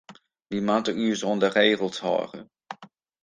Wy 0.49 0.57
moatte 0.67 0.91
ús 1.09 1.21
oan 1.27 1.41
de 1.43 1.49
regels 1.57 1.99
hâlde. 2.05 2.39